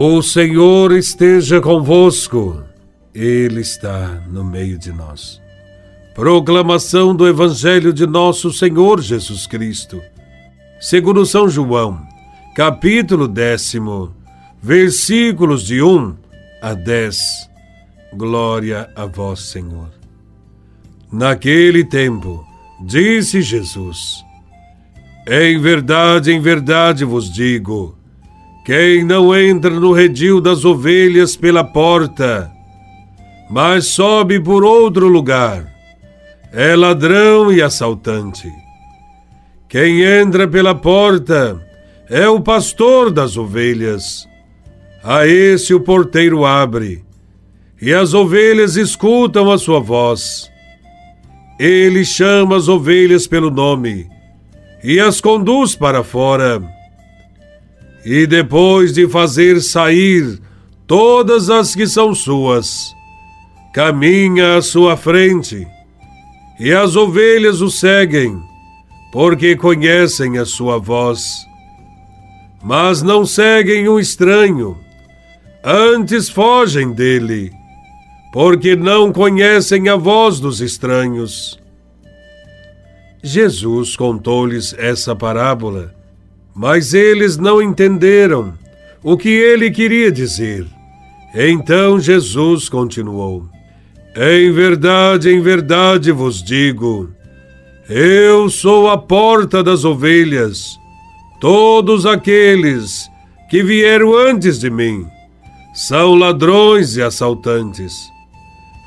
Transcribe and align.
O 0.00 0.22
Senhor 0.22 0.92
esteja 0.92 1.60
convosco, 1.60 2.62
Ele 3.12 3.62
está 3.62 4.22
no 4.28 4.44
meio 4.44 4.78
de 4.78 4.92
nós. 4.92 5.42
Proclamação 6.14 7.16
do 7.16 7.26
Evangelho 7.26 7.92
de 7.92 8.06
Nosso 8.06 8.52
Senhor 8.52 9.00
Jesus 9.00 9.44
Cristo, 9.48 10.00
segundo 10.80 11.26
São 11.26 11.48
João, 11.48 12.00
capítulo 12.54 13.26
décimo, 13.26 14.14
versículos 14.62 15.64
de 15.64 15.82
1 15.82 16.14
a 16.62 16.74
10. 16.74 17.50
Glória 18.14 18.88
a 18.94 19.04
vós, 19.04 19.40
Senhor. 19.40 19.90
Naquele 21.10 21.84
tempo, 21.84 22.46
disse 22.86 23.42
Jesus: 23.42 24.24
Em 25.26 25.60
verdade, 25.60 26.30
em 26.30 26.40
verdade 26.40 27.04
vos 27.04 27.28
digo, 27.28 27.97
quem 28.68 29.02
não 29.02 29.34
entra 29.34 29.70
no 29.70 29.92
redil 29.92 30.42
das 30.42 30.62
ovelhas 30.62 31.34
pela 31.34 31.64
porta, 31.64 32.52
mas 33.48 33.86
sobe 33.86 34.38
por 34.38 34.62
outro 34.62 35.08
lugar, 35.08 35.72
é 36.52 36.76
ladrão 36.76 37.50
e 37.50 37.62
assaltante. 37.62 38.52
Quem 39.70 40.02
entra 40.02 40.46
pela 40.46 40.74
porta 40.74 41.58
é 42.10 42.28
o 42.28 42.42
pastor 42.42 43.10
das 43.10 43.38
ovelhas. 43.38 44.28
A 45.02 45.26
esse 45.26 45.72
o 45.72 45.80
porteiro 45.80 46.44
abre, 46.44 47.02
e 47.80 47.94
as 47.94 48.12
ovelhas 48.12 48.76
escutam 48.76 49.50
a 49.50 49.56
sua 49.56 49.80
voz. 49.80 50.46
Ele 51.58 52.04
chama 52.04 52.58
as 52.58 52.68
ovelhas 52.68 53.26
pelo 53.26 53.50
nome 53.50 54.06
e 54.84 55.00
as 55.00 55.22
conduz 55.22 55.74
para 55.74 56.04
fora 56.04 56.62
e 58.04 58.26
depois 58.26 58.92
de 58.92 59.08
fazer 59.08 59.60
sair 59.60 60.40
todas 60.86 61.50
as 61.50 61.74
que 61.74 61.86
são 61.86 62.14
suas, 62.14 62.94
caminha 63.74 64.56
à 64.56 64.62
sua 64.62 64.96
frente, 64.96 65.66
e 66.58 66.72
as 66.72 66.96
ovelhas 66.96 67.60
o 67.60 67.70
seguem, 67.70 68.40
porque 69.12 69.54
conhecem 69.56 70.38
a 70.38 70.44
sua 70.44 70.78
voz. 70.78 71.46
Mas 72.62 73.02
não 73.02 73.24
seguem 73.24 73.88
um 73.88 73.98
estranho, 74.00 74.76
antes 75.62 76.28
fogem 76.28 76.92
dele, 76.92 77.52
porque 78.32 78.74
não 78.74 79.12
conhecem 79.12 79.88
a 79.88 79.96
voz 79.96 80.40
dos 80.40 80.60
estranhos. 80.60 81.58
Jesus 83.22 83.94
contou-lhes 83.96 84.74
essa 84.78 85.14
parábola 85.14 85.97
mas 86.58 86.92
eles 86.92 87.36
não 87.36 87.62
entenderam 87.62 88.52
o 89.00 89.16
que 89.16 89.28
ele 89.28 89.70
queria 89.70 90.10
dizer. 90.10 90.66
Então 91.32 92.00
Jesus 92.00 92.68
continuou: 92.68 93.44
Em 94.16 94.50
verdade, 94.50 95.30
em 95.30 95.40
verdade 95.40 96.10
vos 96.10 96.42
digo, 96.42 97.10
eu 97.88 98.50
sou 98.50 98.90
a 98.90 98.98
porta 98.98 99.62
das 99.62 99.84
ovelhas. 99.84 100.76
Todos 101.40 102.04
aqueles 102.04 103.08
que 103.48 103.62
vieram 103.62 104.12
antes 104.16 104.58
de 104.58 104.68
mim 104.68 105.06
são 105.72 106.16
ladrões 106.16 106.96
e 106.96 107.02
assaltantes. 107.02 107.94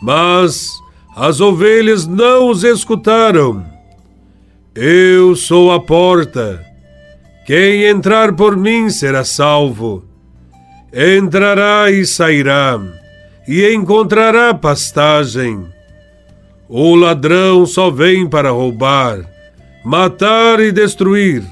Mas 0.01 0.69
as 1.15 1.39
ovelhas 1.39 2.05
não 2.05 2.49
os 2.49 2.65
escutaram. 2.65 3.65
Eu 4.75 5.37
sou 5.37 5.71
a 5.71 5.79
porta. 5.79 6.69
Quem 7.51 7.83
entrar 7.83 8.31
por 8.31 8.55
mim 8.55 8.89
será 8.89 9.25
salvo. 9.25 10.05
Entrará 10.93 11.91
e 11.91 12.05
sairá, 12.05 12.79
e 13.45 13.73
encontrará 13.73 14.53
pastagem. 14.53 15.67
O 16.69 16.95
ladrão 16.95 17.65
só 17.65 17.91
vem 17.91 18.25
para 18.25 18.51
roubar, 18.51 19.29
matar 19.83 20.61
e 20.61 20.71
destruir. 20.71 21.43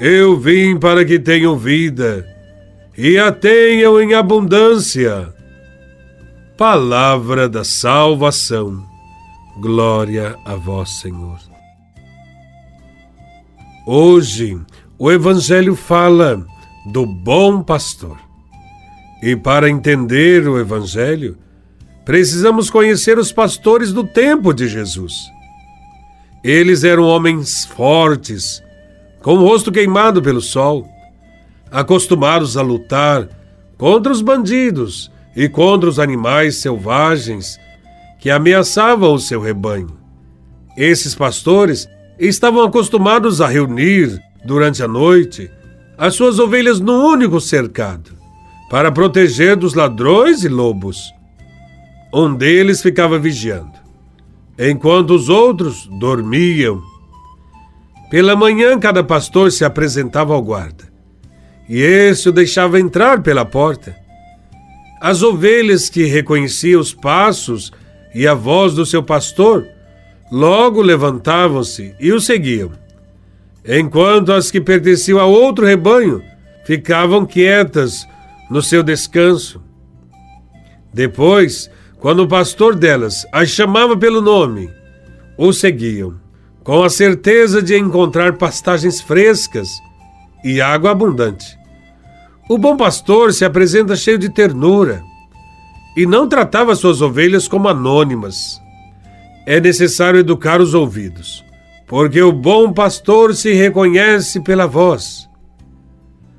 Eu 0.00 0.38
vim 0.38 0.78
para 0.78 1.04
que 1.04 1.18
tenham 1.18 1.58
vida 1.58 2.24
e 2.96 3.18
a 3.18 3.32
tenham 3.32 4.00
em 4.00 4.14
abundância. 4.14 5.34
Palavra 6.56 7.48
da 7.48 7.64
salvação. 7.64 8.80
Glória 9.60 10.36
a 10.44 10.54
vós, 10.54 11.00
Senhor. 11.00 11.40
Hoje, 13.84 14.56
o 15.02 15.10
Evangelho 15.10 15.74
fala 15.74 16.44
do 16.84 17.06
bom 17.06 17.62
pastor. 17.62 18.18
E 19.22 19.34
para 19.34 19.70
entender 19.70 20.46
o 20.46 20.58
Evangelho, 20.58 21.38
precisamos 22.04 22.68
conhecer 22.68 23.18
os 23.18 23.32
pastores 23.32 23.94
do 23.94 24.04
tempo 24.04 24.52
de 24.52 24.68
Jesus. 24.68 25.14
Eles 26.44 26.84
eram 26.84 27.04
homens 27.04 27.64
fortes, 27.64 28.62
com 29.22 29.38
o 29.38 29.42
rosto 29.42 29.72
queimado 29.72 30.20
pelo 30.20 30.42
sol, 30.42 30.86
acostumados 31.70 32.58
a 32.58 32.62
lutar 32.62 33.26
contra 33.78 34.12
os 34.12 34.20
bandidos 34.20 35.10
e 35.34 35.48
contra 35.48 35.88
os 35.88 35.98
animais 35.98 36.56
selvagens 36.56 37.58
que 38.18 38.28
ameaçavam 38.28 39.14
o 39.14 39.18
seu 39.18 39.40
rebanho. 39.40 39.96
Esses 40.76 41.14
pastores 41.14 41.88
estavam 42.18 42.62
acostumados 42.62 43.40
a 43.40 43.48
reunir 43.48 44.22
durante 44.44 44.82
a 44.82 44.88
noite, 44.88 45.50
as 45.96 46.14
suas 46.14 46.38
ovelhas 46.38 46.80
num 46.80 47.04
único 47.04 47.40
cercado, 47.40 48.12
para 48.70 48.90
proteger 48.90 49.56
dos 49.56 49.74
ladrões 49.74 50.44
e 50.44 50.48
lobos. 50.48 51.12
Um 52.12 52.34
deles 52.34 52.80
ficava 52.80 53.18
vigiando, 53.18 53.78
enquanto 54.58 55.10
os 55.10 55.28
outros 55.28 55.86
dormiam. 55.98 56.80
Pela 58.10 58.34
manhã, 58.34 58.78
cada 58.78 59.04
pastor 59.04 59.52
se 59.52 59.64
apresentava 59.64 60.34
ao 60.34 60.42
guarda, 60.42 60.90
e 61.68 61.80
esse 61.80 62.28
o 62.28 62.32
deixava 62.32 62.80
entrar 62.80 63.22
pela 63.22 63.44
porta. 63.44 63.94
As 65.00 65.22
ovelhas 65.22 65.88
que 65.88 66.04
reconheciam 66.04 66.80
os 66.80 66.92
passos 66.92 67.72
e 68.14 68.26
a 68.26 68.34
voz 68.34 68.74
do 68.74 68.84
seu 68.84 69.02
pastor 69.02 69.66
logo 70.30 70.82
levantavam-se 70.82 71.94
e 71.98 72.12
o 72.12 72.20
seguiam 72.20 72.72
enquanto 73.66 74.32
as 74.32 74.50
que 74.50 74.60
pertenciam 74.60 75.18
a 75.18 75.26
outro 75.26 75.66
rebanho 75.66 76.22
ficavam 76.64 77.26
quietas 77.26 78.06
no 78.50 78.62
seu 78.62 78.82
descanso. 78.82 79.62
Depois, 80.92 81.70
quando 81.98 82.20
o 82.22 82.28
pastor 82.28 82.74
delas 82.74 83.26
as 83.32 83.50
chamava 83.50 83.96
pelo 83.96 84.20
nome, 84.20 84.70
o 85.36 85.52
seguiam, 85.52 86.14
com 86.64 86.82
a 86.82 86.90
certeza 86.90 87.62
de 87.62 87.76
encontrar 87.76 88.36
pastagens 88.36 89.00
frescas 89.00 89.68
e 90.44 90.60
água 90.60 90.90
abundante. 90.90 91.58
O 92.48 92.58
bom 92.58 92.76
pastor 92.76 93.32
se 93.32 93.44
apresenta 93.44 93.94
cheio 93.94 94.18
de 94.18 94.28
ternura 94.28 95.02
e 95.96 96.06
não 96.06 96.28
tratava 96.28 96.74
suas 96.74 97.00
ovelhas 97.00 97.46
como 97.46 97.68
anônimas. 97.68 98.60
É 99.46 99.60
necessário 99.60 100.20
educar 100.20 100.60
os 100.60 100.74
ouvidos 100.74 101.44
porque 101.90 102.22
o 102.22 102.30
bom 102.30 102.72
pastor 102.72 103.34
se 103.34 103.52
reconhece 103.52 104.38
pela 104.38 104.64
voz. 104.64 105.28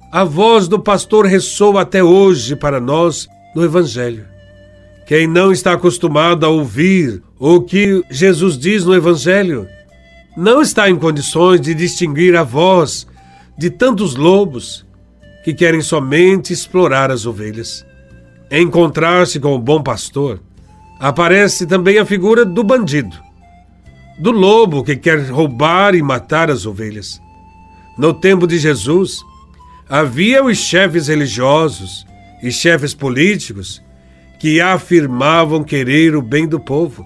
A 0.10 0.24
voz 0.24 0.66
do 0.66 0.80
pastor 0.80 1.26
ressoa 1.26 1.82
até 1.82 2.02
hoje 2.02 2.56
para 2.56 2.80
nós 2.80 3.28
no 3.54 3.62
Evangelho. 3.62 4.26
Quem 5.06 5.28
não 5.28 5.52
está 5.52 5.74
acostumado 5.74 6.46
a 6.46 6.50
ouvir 6.50 7.22
o 7.38 7.60
que 7.60 8.02
Jesus 8.10 8.58
diz 8.58 8.86
no 8.86 8.96
Evangelho, 8.96 9.68
não 10.38 10.62
está 10.62 10.90
em 10.90 10.96
condições 10.96 11.60
de 11.60 11.74
distinguir 11.74 12.34
a 12.38 12.44
voz 12.44 13.06
de 13.58 13.70
tantos 13.70 14.16
lobos 14.16 14.88
que 15.44 15.54
querem 15.54 15.82
somente 15.82 16.54
explorar 16.54 17.12
as 17.12 17.26
ovelhas. 17.26 17.86
Encontrar-se 18.50 19.38
com 19.38 19.54
o 19.54 19.60
bom 19.60 19.84
pastor, 19.84 20.40
aparece 20.98 21.68
também 21.68 22.00
a 22.00 22.06
figura 22.06 22.46
do 22.46 22.64
bandido 22.64 23.31
do 24.22 24.30
lobo 24.30 24.84
que 24.84 24.96
quer 24.96 25.20
roubar 25.32 25.96
e 25.96 26.02
matar 26.04 26.52
as 26.52 26.68
ovelhas. 26.68 27.20
No 27.98 28.14
tempo 28.14 28.46
de 28.46 28.60
Jesus, 28.60 29.18
havia 29.90 30.44
os 30.44 30.60
chefes 30.60 31.08
religiosos 31.08 32.06
e 32.44 32.52
chefes 32.52 32.94
políticos 32.94 33.82
que 34.40 34.62
afirmavam 34.62 35.64
querer 35.64 36.16
o 36.16 36.22
bem 36.22 36.48
do 36.48 36.60
povo, 36.60 37.04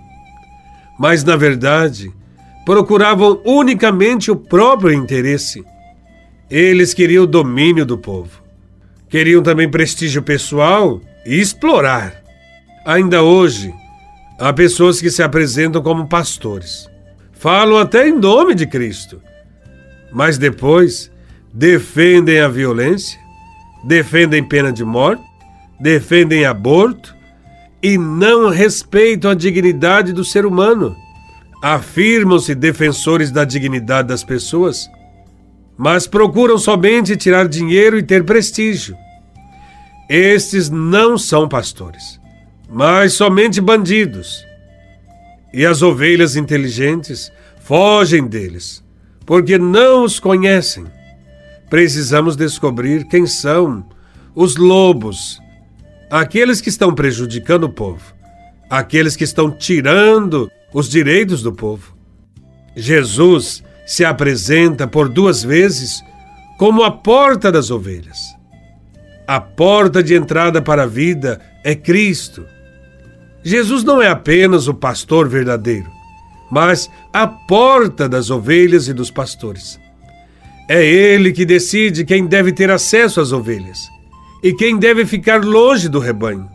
mas 1.00 1.24
na 1.24 1.38
verdade 1.38 2.12
procuravam 2.66 3.42
unicamente 3.46 4.30
o 4.30 4.36
próprio 4.36 4.92
interesse. 4.92 5.64
Eles 6.50 6.94
queriam 6.94 7.24
o 7.24 7.28
domínio 7.28 7.86
do 7.86 7.98
povo. 7.98 8.44
Queriam 9.08 9.42
também 9.42 9.72
prestígio 9.72 10.22
pessoal 10.22 11.00
e 11.26 11.40
explorar. 11.40 12.22
Ainda 12.86 13.24
hoje, 13.24 13.74
há 14.38 14.52
pessoas 14.52 15.00
que 15.00 15.10
se 15.10 15.24
apresentam 15.24 15.82
como 15.82 16.08
pastores 16.08 16.94
falam 17.46 17.78
até 17.78 18.08
em 18.08 18.12
nome 18.12 18.56
de 18.56 18.66
Cristo, 18.66 19.22
mas 20.12 20.36
depois 20.36 21.12
defendem 21.54 22.40
a 22.40 22.48
violência, 22.48 23.20
defendem 23.84 24.44
pena 24.44 24.74
de 24.74 24.84
morte, 24.84 25.22
defendem 25.80 26.44
aborto 26.44 27.16
e 27.84 28.00
não 28.00 28.50
respeitam 28.50 29.30
a 29.30 29.36
dignidade 29.36 30.12
do 30.12 30.26
ser 30.26 30.44
humano. 30.44 30.96
Afirmam-se 31.62 32.56
defensores 32.56 33.30
da 33.30 33.46
dignidade 33.46 34.08
das 34.08 34.24
pessoas, 34.24 34.90
mas 35.78 36.08
procuram 36.08 36.58
somente 36.58 37.16
tirar 37.16 37.48
dinheiro 37.48 37.96
e 38.00 38.02
ter 38.02 38.24
prestígio. 38.24 38.98
Estes 40.10 40.68
não 40.72 41.16
são 41.16 41.48
pastores, 41.48 42.20
mas 42.68 43.14
somente 43.14 43.62
bandidos. 43.62 44.44
E 45.54 45.64
as 45.64 45.82
ovelhas 45.84 46.36
inteligentes 46.36 47.32
fogem 47.66 48.28
deles, 48.28 48.84
porque 49.26 49.58
não 49.58 50.04
os 50.04 50.20
conhecem. 50.20 50.86
Precisamos 51.70 52.36
descobrir 52.36 53.06
quem 53.08 53.26
são 53.26 53.86
os 54.36 54.56
lobos, 54.56 55.40
aqueles 56.10 56.62
que 56.62 56.70
estão 56.70 56.94
prejudicando 56.94 57.64
o 57.64 57.70
povo, 57.70 58.14
aqueles 58.70 59.16
que 59.16 59.24
estão 59.24 59.50
tirando 59.50 60.50
os 60.72 60.88
direitos 60.90 61.42
do 61.42 61.52
povo. 61.52 61.96
Jesus 62.76 63.64
se 63.86 64.06
apresenta 64.06 64.88
por 64.88 65.10
duas 65.10 65.44
vezes 65.44 66.04
como 66.60 66.84
a 66.84 66.92
porta 66.92 67.52
das 67.52 67.72
ovelhas. 67.72 68.20
A 69.28 69.42
porta 69.42 70.04
de 70.04 70.14
entrada 70.14 70.62
para 70.62 70.84
a 70.84 70.88
vida 70.88 71.42
é 71.64 71.74
Cristo. 71.74 72.46
Jesus 73.44 73.84
não 73.84 74.02
é 74.02 74.08
apenas 74.08 74.68
o 74.68 74.74
pastor 74.74 75.28
verdadeiro, 75.28 75.95
mas 76.52 76.90
a 77.12 77.28
porta 77.28 78.08
das 78.08 78.30
ovelhas 78.30 78.88
e 78.88 78.94
dos 78.94 79.10
pastores. 79.12 79.80
É 80.68 80.84
ele 80.84 81.32
que 81.32 81.46
decide 81.46 82.04
quem 82.04 82.26
deve 82.26 82.52
ter 82.52 82.72
acesso 82.72 83.22
às 83.22 83.32
ovelhas 83.32 83.88
e 84.44 84.54
quem 84.54 84.78
deve 84.78 85.06
ficar 85.06 85.44
longe 85.44 85.88
do 85.88 86.00
rebanho. 86.00 86.50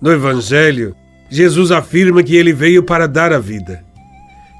No 0.00 0.12
Evangelho, 0.12 0.94
Jesus 1.30 1.70
afirma 1.70 2.22
que 2.22 2.36
ele 2.36 2.52
veio 2.52 2.82
para 2.82 3.06
dar 3.06 3.32
a 3.32 3.38
vida. 3.38 3.84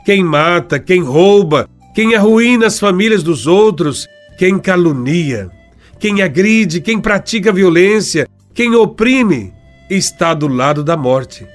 Quem 0.04 0.22
mata, 0.24 0.78
quem 0.78 1.02
rouba, 1.02 1.68
quem 1.94 2.14
arruína 2.14 2.66
as 2.66 2.78
famílias 2.78 3.22
dos 3.22 3.46
outros, 3.46 4.06
quem 4.38 4.58
calunia, 4.58 5.50
quem 5.98 6.22
agride, 6.22 6.80
quem 6.80 7.00
pratica 7.00 7.52
violência, 7.52 8.28
quem 8.54 8.74
oprime, 8.74 9.52
está 9.90 10.34
do 10.34 10.46
lado 10.46 10.84
da 10.84 10.96
morte, 10.96 11.46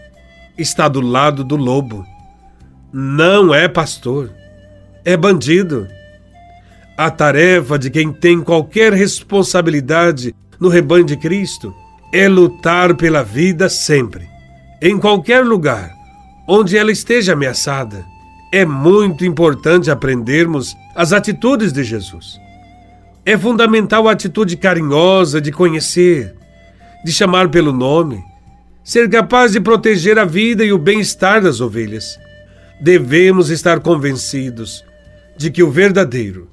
está 0.57 0.87
do 0.87 1.01
lado 1.01 1.43
do 1.43 1.55
lobo. 1.55 2.05
Não 2.93 3.53
é 3.53 3.67
pastor, 3.67 4.29
é 5.03 5.17
bandido. 5.17 5.87
A 6.95 7.09
tarefa 7.09 7.79
de 7.79 7.89
quem 7.89 8.13
tem 8.13 8.41
qualquer 8.41 8.93
responsabilidade 8.93 10.35
no 10.59 10.69
rebanho 10.69 11.03
de 11.03 11.17
Cristo 11.17 11.73
é 12.13 12.27
lutar 12.29 12.95
pela 12.95 13.23
vida 13.23 13.67
sempre 13.67 14.31
em 14.85 14.97
qualquer 14.97 15.45
lugar 15.45 15.95
onde 16.45 16.77
ela 16.77 16.91
esteja 16.91 17.31
ameaçada, 17.31 18.03
é 18.51 18.65
muito 18.65 19.25
importante 19.25 19.89
aprendermos 19.89 20.75
as 20.93 21.13
atitudes 21.13 21.71
de 21.71 21.85
Jesus. 21.85 22.37
É 23.25 23.37
fundamental 23.37 24.09
a 24.09 24.11
atitude 24.11 24.57
carinhosa 24.57 25.39
de 25.39 25.53
conhecer, 25.53 26.35
de 27.05 27.13
chamar 27.13 27.47
pelo 27.47 27.71
nome, 27.71 28.21
ser 28.83 29.09
capaz 29.09 29.53
de 29.53 29.61
proteger 29.61 30.19
a 30.19 30.25
vida 30.25 30.65
e 30.65 30.73
o 30.73 30.77
bem-estar 30.77 31.41
das 31.41 31.61
ovelhas. 31.61 32.19
Devemos 32.81 33.49
estar 33.49 33.79
convencidos 33.79 34.83
de 35.37 35.49
que 35.49 35.63
o 35.63 35.71
verdadeiro, 35.71 36.49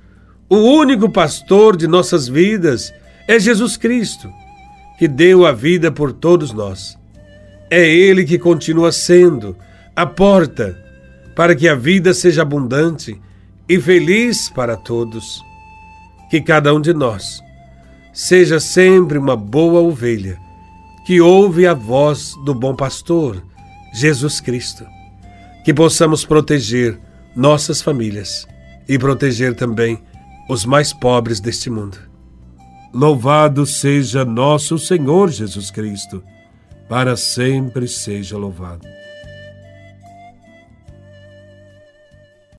o 0.49 0.56
único 0.56 1.08
pastor 1.08 1.76
de 1.76 1.87
nossas 1.87 2.28
vidas 2.28 2.93
é 3.28 3.38
Jesus 3.38 3.76
Cristo, 3.76 4.28
que 4.99 5.06
deu 5.06 5.46
a 5.46 5.52
vida 5.52 5.90
por 5.90 6.12
todos 6.12 6.52
nós. 6.52 6.99
É 7.70 7.88
Ele 7.88 8.25
que 8.25 8.38
continua 8.38 8.90
sendo 8.90 9.56
a 9.94 10.05
porta 10.06 10.76
para 11.37 11.55
que 11.55 11.69
a 11.69 11.75
vida 11.75 12.12
seja 12.12 12.43
abundante 12.43 13.20
e 13.69 13.81
feliz 13.81 14.49
para 14.49 14.76
todos. 14.76 15.43
Que 16.28 16.40
cada 16.40 16.75
um 16.75 16.81
de 16.81 16.93
nós 16.93 17.40
seja 18.12 18.61
sempre 18.61 19.19
uma 19.19 19.37
boa 19.37 19.81
ovelha 19.81 20.38
que 21.05 21.20
ouve 21.20 21.66
a 21.66 21.75
voz 21.75 22.34
do 22.44 22.55
bom 22.55 22.75
pastor, 22.75 23.43
Jesus 23.93 24.40
Cristo. 24.40 24.84
Que 25.70 25.75
possamos 25.75 26.25
proteger 26.25 26.99
nossas 27.37 27.81
famílias 27.81 28.44
e 28.88 28.99
proteger 28.99 29.55
também 29.55 30.02
os 30.49 30.64
mais 30.64 30.93
pobres 30.93 31.38
deste 31.38 31.70
mundo. 31.70 31.96
Louvado 32.93 33.64
seja 33.64 34.25
nosso 34.25 34.81
Senhor 34.81 35.31
Jesus 35.31 35.70
Cristo 35.70 36.25
para 36.88 37.17
sempre 37.17 37.87
seja 37.87 38.37
louvado. 38.37 38.84